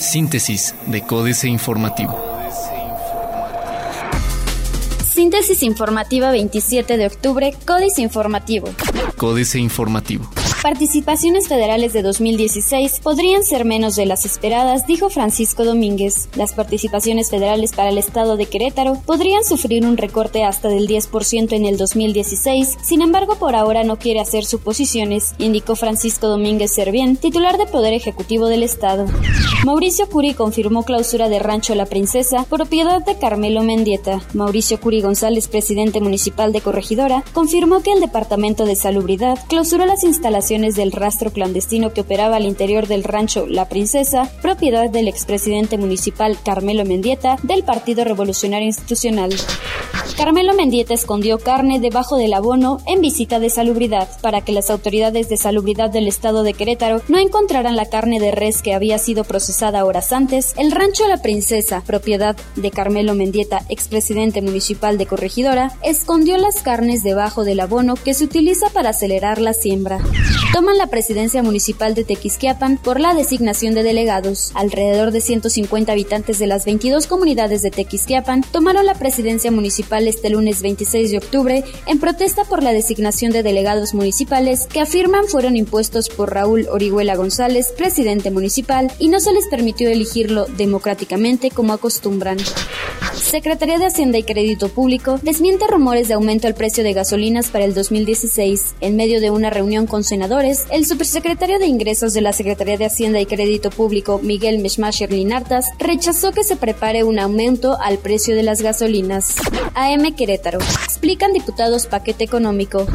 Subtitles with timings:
[0.00, 2.18] Síntesis de Códice Informativo.
[5.12, 8.68] Síntesis informativa 27 de octubre, Códice Informativo.
[9.16, 10.30] Códice Informativo.
[10.62, 16.28] Participaciones federales de 2016 podrían ser menos de las esperadas, dijo Francisco Domínguez.
[16.34, 21.52] Las participaciones federales para el estado de Querétaro podrían sufrir un recorte hasta del 10%
[21.52, 27.16] en el 2016, sin embargo por ahora no quiere hacer suposiciones, indicó Francisco Domínguez Servién,
[27.16, 29.06] titular de Poder Ejecutivo del Estado.
[29.64, 34.20] Mauricio Curi confirmó clausura de Rancho La Princesa, propiedad de Carmelo Mendieta.
[34.34, 40.02] Mauricio Curi González, presidente municipal de Corregidora, confirmó que el Departamento de Salubridad clausuró las
[40.02, 45.76] instalaciones del rastro clandestino que operaba al interior del rancho La Princesa, propiedad del expresidente
[45.76, 49.30] municipal Carmelo Mendieta del Partido Revolucionario Institucional.
[50.18, 55.28] Carmelo Mendieta escondió carne debajo del abono en visita de salubridad para que las autoridades
[55.28, 59.22] de salubridad del estado de Querétaro no encontraran la carne de res que había sido
[59.22, 60.54] procesada horas antes.
[60.58, 67.04] El rancho La Princesa, propiedad de Carmelo Mendieta, expresidente municipal de Corregidora, escondió las carnes
[67.04, 70.00] debajo del abono que se utiliza para acelerar la siembra
[70.52, 74.50] toman la presidencia municipal de Tequisquiapan por la designación de delegados.
[74.54, 80.30] Alrededor de 150 habitantes de las 22 comunidades de Tequisquiapan tomaron la presidencia municipal este
[80.30, 85.56] lunes 26 de octubre en protesta por la designación de delegados municipales que afirman fueron
[85.56, 91.72] impuestos por Raúl Orihuela González, presidente municipal, y no se les permitió elegirlo democráticamente como
[91.72, 92.38] acostumbran.
[93.28, 97.66] Secretaría de Hacienda y Crédito Público desmiente rumores de aumento al precio de gasolinas para
[97.66, 98.76] el 2016.
[98.80, 102.86] En medio de una reunión con senadores, el subsecretario de Ingresos de la Secretaría de
[102.86, 108.34] Hacienda y Crédito Público, Miguel Meshmasher Linartas, rechazó que se prepare un aumento al precio
[108.34, 109.34] de las gasolinas.
[109.74, 110.60] AM Querétaro.
[110.84, 112.86] Explican diputados paquete económico.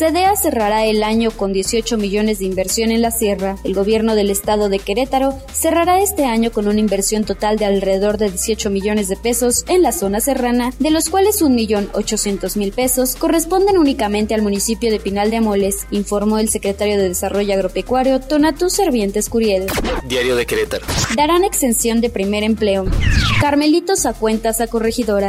[0.00, 3.56] CDA cerrará el año con 18 millones de inversión en la sierra.
[3.64, 8.16] El gobierno del estado de Querétaro cerrará este año con una inversión total de alrededor
[8.16, 13.76] de 18 millones de pesos en la zona serrana, de los cuales 1.800.000 pesos corresponden
[13.76, 19.28] únicamente al municipio de Pinal de Amoles, informó el secretario de Desarrollo Agropecuario Tonatú Servientes
[19.28, 19.66] Curiel.
[20.06, 20.86] Diario de Querétaro.
[21.14, 22.86] Darán exención de primer empleo.
[23.38, 25.28] Carmelitos a cuentas a corregidora.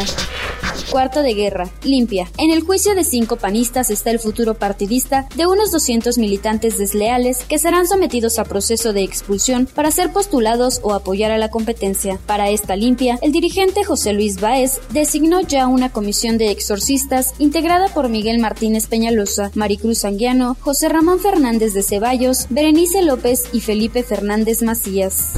[0.92, 2.30] Cuarto de guerra, limpia.
[2.38, 7.46] En el juicio de cinco panistas está el futuro partidista de unos 200 militantes desleales
[7.46, 12.20] que serán sometidos a proceso de expulsión para ser postulados o apoyar a la competencia.
[12.26, 17.88] Para esta limpia, el dirigente José Luis Baez designó ya una comisión de exorcistas integrada
[17.88, 24.04] por Miguel Martínez Peñalosa, Maricruz Anguiano, José Ramón Fernández de Ceballos, Berenice López y Felipe
[24.04, 25.36] Fernández Macías.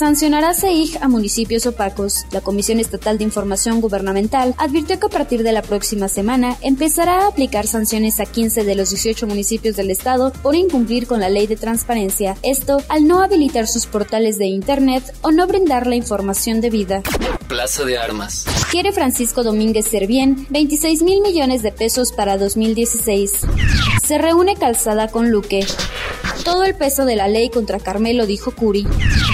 [0.00, 2.24] Sancionará CEIG a municipios opacos.
[2.32, 7.18] La Comisión Estatal de Información Gubernamental advirtió que a partir de la próxima semana empezará
[7.18, 11.28] a aplicar sanciones a 15 de los 18 municipios del estado por incumplir con la
[11.28, 12.34] ley de transparencia.
[12.42, 17.02] Esto al no habilitar sus portales de Internet o no brindar la información debida.
[17.46, 18.46] Plaza de Armas.
[18.70, 23.32] Quiere Francisco Domínguez Servién 26 mil millones de pesos para 2016.
[24.02, 25.66] Se reúne Calzada con Luque.
[26.44, 28.86] Todo el peso de la ley contra Carmelo, dijo Curi.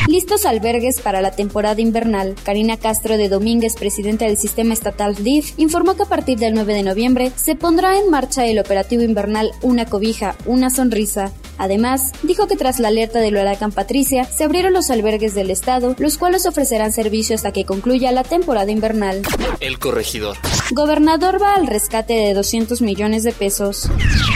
[0.09, 2.35] Listos albergues para la temporada invernal.
[2.45, 6.75] Karina Castro de Domínguez, presidenta del sistema estatal DIF, informó que a partir del 9
[6.75, 11.33] de noviembre se pondrá en marcha el operativo invernal Una cobija, una sonrisa.
[11.59, 15.95] Además, dijo que tras la alerta del huracán Patricia, se abrieron los albergues del estado,
[15.99, 19.23] los cuales ofrecerán servicio hasta que concluya la temporada invernal.
[19.61, 20.37] El corregidor.
[20.73, 23.89] Gobernador va al rescate de 200 millones de pesos.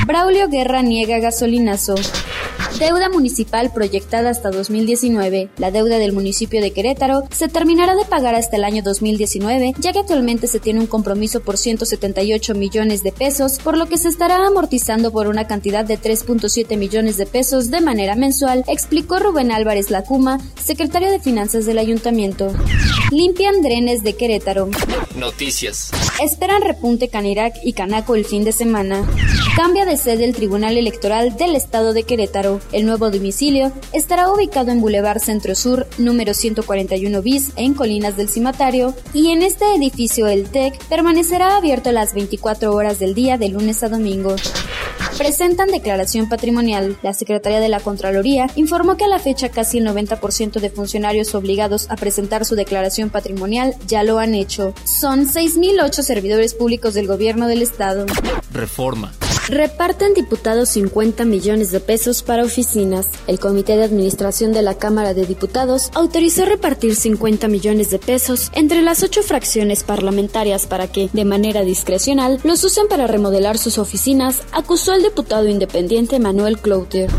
[0.06, 1.94] Braulio Guerra niega gasolinazo.
[2.78, 5.50] Deuda municipal proyectada hasta 2019.
[5.58, 9.92] La deuda del municipio de Querétaro se terminará de pagar hasta el año 2019, ya
[9.92, 14.08] que actualmente se tiene un compromiso por 178 millones de pesos, por lo que se
[14.08, 19.52] estará amortizando por una cantidad de 3.7 millones de pesos de manera mensual, explicó Rubén
[19.52, 22.52] Álvarez Lacuma, secretario de Finanzas del Ayuntamiento.
[23.10, 24.70] Limpian drenes de Querétaro.
[25.20, 25.90] Noticias.
[26.20, 29.06] Esperan repunte Canirac y Canaco el fin de semana.
[29.54, 32.60] Cambia de sede el Tribunal Electoral del Estado de Querétaro.
[32.72, 38.28] El nuevo domicilio estará ubicado en Boulevard Centro Sur, número 141 bis, en Colinas del
[38.28, 43.50] Cimatario, y en este edificio el TEC permanecerá abierto las 24 horas del día de
[43.50, 44.36] lunes a domingo
[45.20, 46.96] presentan declaración patrimonial.
[47.02, 51.34] La Secretaría de la Contraloría informó que a la fecha casi el 90% de funcionarios
[51.34, 54.72] obligados a presentar su declaración patrimonial ya lo han hecho.
[54.84, 58.06] Son 6.008 servidores públicos del gobierno del Estado.
[58.50, 59.12] Reforma.
[59.50, 63.08] Reparten diputados 50 millones de pesos para oficinas.
[63.26, 68.52] El Comité de Administración de la Cámara de Diputados autorizó repartir 50 millones de pesos
[68.54, 73.78] entre las ocho fracciones parlamentarias para que, de manera discrecional, los usen para remodelar sus
[73.78, 77.10] oficinas, acusó el diputado independiente Manuel Cloutier.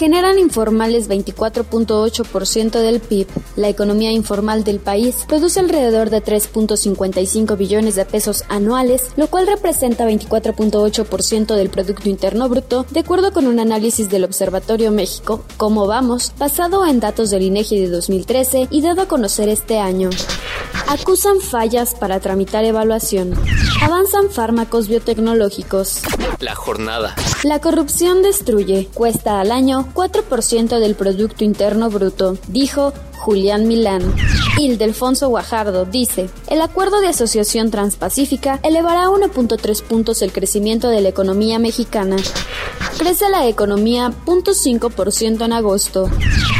[0.00, 3.28] Generan informales 24.8% del PIB.
[3.54, 9.46] La economía informal del país produce alrededor de 3.55 billones de pesos anuales, lo cual
[9.46, 15.86] representa 24.8% del Producto Interno Bruto, de acuerdo con un análisis del Observatorio México, ¿Cómo
[15.86, 20.08] vamos?, basado en datos del INEGI de 2013 y dado a conocer este año.
[20.88, 23.34] Acusan fallas para tramitar evaluación.
[23.82, 26.00] Avanzan fármacos biotecnológicos.
[26.38, 27.14] La jornada.
[27.44, 32.94] La corrupción destruye, cuesta al año 4% del Producto Interno Bruto, dijo
[33.26, 34.14] Julián Milán.
[34.56, 41.08] Ildefonso Guajardo dice, el acuerdo de asociación transpacífica elevará 1.3 puntos el crecimiento de la
[41.08, 42.14] economía mexicana.
[42.98, 46.08] Crece la economía 0.5% en agosto.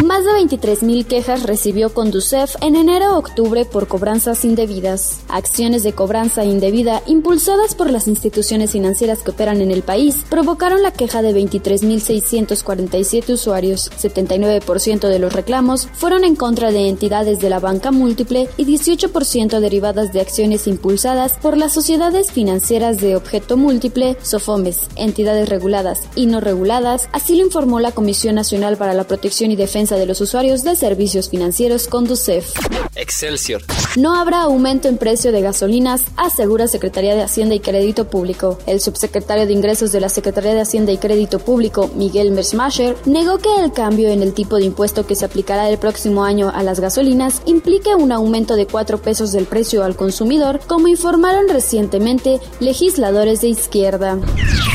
[0.05, 5.21] Más de 23.000 quejas recibió Conducef en enero-octubre por cobranzas indebidas.
[5.29, 10.83] Acciones de cobranza indebida impulsadas por las instituciones financieras que operan en el país provocaron
[10.83, 13.91] la queja de 23.647 usuarios.
[13.93, 19.61] 79% de los reclamos fueron en contra de entidades de la banca múltiple y 18%
[19.61, 26.25] derivadas de acciones impulsadas por las sociedades financieras de objeto múltiple, SOFOMES, entidades reguladas y
[26.27, 30.21] no reguladas, así lo informó la Comisión Nacional para la Protección y Defensa de los
[30.23, 32.55] Usuarios de Servicios Financieros, Conducef.
[33.07, 33.63] Excelsior.
[33.97, 38.59] No habrá aumento en precio de gasolinas, asegura Secretaría de Hacienda y Crédito Público.
[38.67, 43.39] El subsecretario de Ingresos de la Secretaría de Hacienda y Crédito Público, Miguel Mersmacher, negó
[43.39, 46.65] que el cambio en el tipo de impuesto que se aplicará el próximo año a
[46.65, 52.41] las gasolinas implique un aumento de 4 pesos del precio al consumidor, como informaron recientemente
[52.59, 54.19] legisladores de izquierda.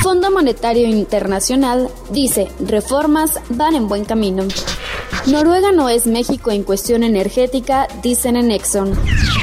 [0.04, 4.46] Fondo Monetario Internacional dice, reformas van en buen camino.
[5.28, 8.98] Noruega no es México en cuestión energética, dicen en Exxon.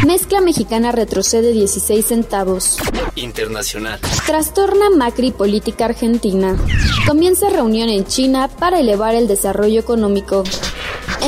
[0.04, 2.78] Mezcla mexicana retrocede 16 centavos.
[3.14, 4.00] Internacional.
[4.26, 6.56] Trastorna Macri política argentina.
[7.06, 10.42] Comienza reunión en China para elevar el desarrollo económico.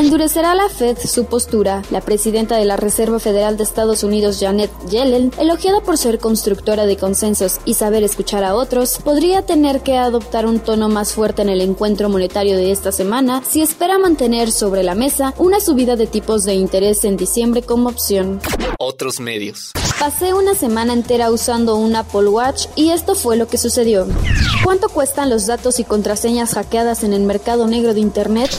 [0.00, 1.82] Endurecerá la Fed su postura.
[1.90, 6.86] La presidenta de la Reserva Federal de Estados Unidos, Janet Yellen, elogiada por ser constructora
[6.86, 11.42] de consensos y saber escuchar a otros, podría tener que adoptar un tono más fuerte
[11.42, 15.96] en el encuentro monetario de esta semana si espera mantener sobre la mesa una subida
[15.96, 18.40] de tipos de interés en diciembre como opción.
[18.78, 19.72] Otros medios.
[19.98, 24.06] Pasé una semana entera usando un Apple Watch y esto fue lo que sucedió.
[24.64, 28.50] ¿Cuánto cuestan los datos y contraseñas hackeadas en el mercado negro de Internet?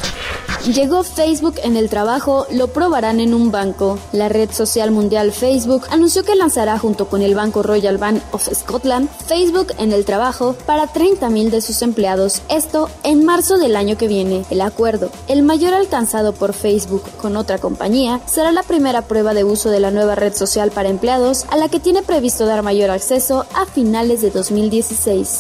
[0.67, 3.97] Llegó Facebook en el trabajo, lo probarán en un banco.
[4.11, 8.47] La red social mundial Facebook anunció que lanzará junto con el banco Royal Bank of
[8.53, 12.43] Scotland Facebook en el trabajo para 30.000 de sus empleados.
[12.47, 14.45] Esto en marzo del año que viene.
[14.51, 19.43] El acuerdo, el mayor alcanzado por Facebook con otra compañía, será la primera prueba de
[19.43, 22.91] uso de la nueva red social para empleados a la que tiene previsto dar mayor
[22.91, 25.39] acceso a finales de 2016.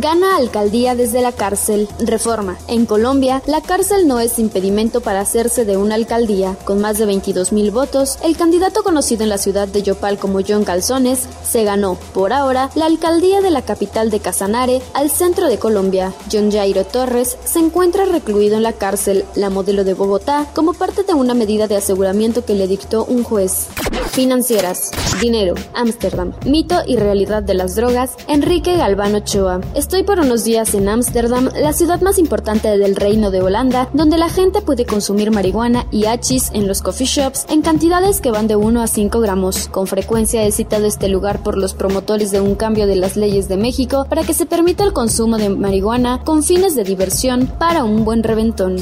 [0.00, 1.88] Gana alcaldía desde la cárcel.
[1.98, 2.56] Reforma.
[2.68, 6.56] En Colombia, la cárcel no es impedimento para hacerse de una alcaldía.
[6.66, 10.40] Con más de 22 mil votos, el candidato conocido en la ciudad de Yopal como
[10.46, 15.48] John Calzones se ganó, por ahora, la alcaldía de la capital de Casanare, al centro
[15.48, 16.12] de Colombia.
[16.30, 21.02] John Jairo Torres se encuentra recluido en la cárcel, la modelo de Bogotá, como parte
[21.02, 23.68] de una medida de aseguramiento que le dictó un juez.
[24.12, 24.90] Financieras.
[25.22, 25.54] Dinero.
[25.74, 26.34] Ámsterdam.
[26.44, 28.10] Mito y realidad de las drogas.
[28.28, 29.62] Enrique Galván Ochoa.
[29.74, 34.18] Estoy por unos días en Ámsterdam, la ciudad más importante del Reino de Holanda, donde
[34.18, 38.48] la gente puede consumir marihuana y hachís en los coffee shops en cantidades que van
[38.48, 39.68] de 1 a 5 gramos.
[39.68, 43.48] Con frecuencia he citado este lugar por los promotores de un cambio de las leyes
[43.48, 47.84] de México para que se permita el consumo de marihuana con fines de diversión para
[47.84, 48.76] un buen reventón.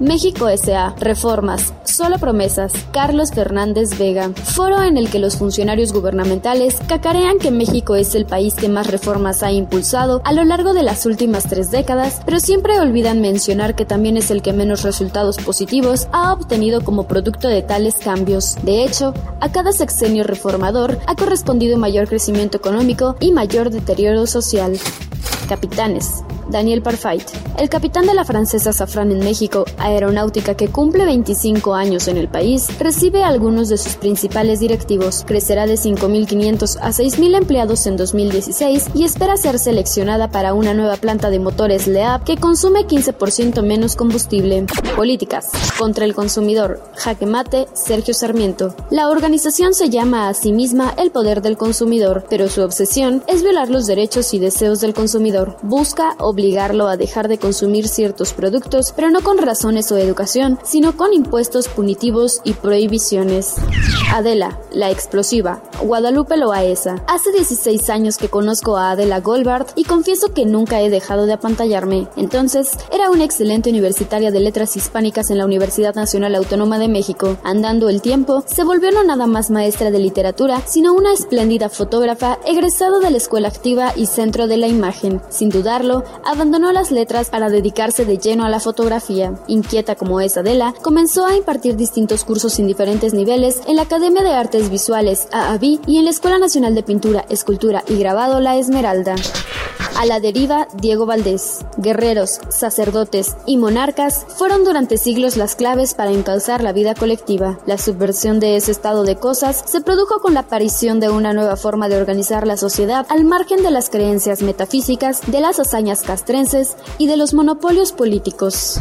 [0.00, 0.94] México S.A.
[0.98, 1.72] Reformas.
[1.84, 2.72] Solo promesas.
[2.92, 4.30] Carlos Fernández Vega.
[4.34, 8.88] Foro en el que los funcionarios gubernamentales cacarean que México es el país que más
[8.88, 13.74] reformas ha impulsado a lo largo de las últimas tres décadas, pero siempre olvidan mencionar
[13.74, 18.56] que también es el que menos resultados positivos ha obtenido como producto de tales cambios.
[18.62, 24.78] De hecho, a cada sexenio reformador ha correspondido mayor crecimiento económico y mayor deterioro social.
[25.48, 26.22] Capitanes.
[26.50, 27.24] Daniel Parfait.
[27.58, 32.28] El capitán de la francesa Safran en México, aeronáutica que cumple 25 años en el
[32.28, 35.24] país, recibe algunos de sus principales directivos.
[35.26, 40.96] Crecerá de 5.500 a 6.000 empleados en 2016 y espera ser seleccionada para una nueva
[40.96, 44.66] planta de motores LEAP que consume 15% menos combustible.
[44.94, 45.50] Políticas.
[45.78, 46.80] Contra el consumidor.
[46.96, 48.74] Jaque mate, Sergio Sarmiento.
[48.90, 53.42] La organización se llama a sí misma el poder del consumidor, pero su obsesión es
[53.42, 55.56] violar los derechos y deseos del consumidor.
[55.62, 60.94] Busca obligarlo a dejar de consumir ciertos productos, pero no con razones o educación, sino
[60.94, 63.54] con impuestos punitivos y prohibiciones.
[64.12, 65.62] Adela, la explosiva.
[65.82, 67.02] Guadalupe Loaesa.
[67.08, 71.32] Hace 16 años que conozco a Adela Goldbart y confieso que nunca he dejado de
[71.32, 72.06] apantallarme.
[72.16, 77.38] Entonces, era una excelente universitaria de letras hispánicas en la Universidad Nacional Autónoma de México.
[77.44, 82.38] Andando el tiempo, se volvió no nada más maestra de literatura, sino una espléndida fotógrafa
[82.44, 85.22] egresado de la Escuela Activa y Centro de la Imagen.
[85.30, 89.34] Sin dudarlo, abandonó las letras para dedicarse de lleno a la fotografía.
[89.46, 94.22] Inquieta como es Adela, comenzó a impartir distintos cursos en diferentes niveles en la Academia
[94.22, 98.56] de Artes Visuales AAVI y en la Escuela Nacional de Pintura, Escultura y Grabado La
[98.56, 99.14] Esmeralda.
[99.98, 101.64] A la deriva, Diego Valdés.
[101.78, 107.58] Guerreros, sacerdotes y monarcas fueron durante siglos las claves para encauzar la vida colectiva.
[107.64, 111.56] La subversión de ese estado de cosas se produjo con la aparición de una nueva
[111.56, 116.76] forma de organizar la sociedad al margen de las creencias metafísicas, de las hazañas castrenses
[116.98, 118.80] y de los monopolios políticos.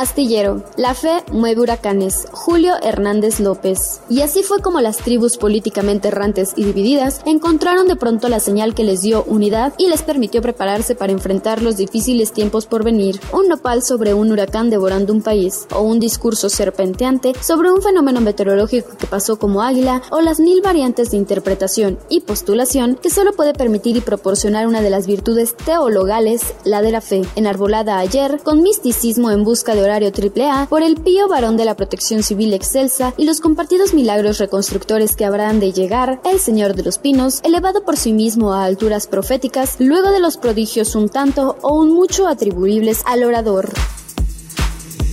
[0.00, 0.62] Astillero.
[0.76, 2.26] La fe mueve huracanes.
[2.32, 4.00] Julio Hernández López.
[4.10, 8.74] Y así fue como las tribus políticamente errantes y divididas encontraron de pronto la señal
[8.74, 12.84] que les dio unidad y les permitió preparar prepararse para enfrentar los difíciles tiempos por
[12.84, 17.82] venir, un nopal sobre un huracán devorando un país, o un discurso serpenteante sobre un
[17.82, 23.10] fenómeno meteorológico que pasó como águila, o las mil variantes de interpretación y postulación que
[23.10, 27.98] solo puede permitir y proporcionar una de las virtudes teologales, la de la fe, enarbolada
[27.98, 32.22] ayer con misticismo en busca de horario AAA por el pío varón de la protección
[32.22, 36.98] civil excelsa y los compartidos milagros reconstructores que habrán de llegar, el Señor de los
[36.98, 41.74] Pinos, elevado por sí mismo a alturas proféticas, luego de los prodigios un tanto o
[41.74, 43.72] un mucho atribuibles al orador.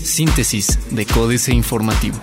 [0.03, 2.17] Síntesis de Códice Informativo.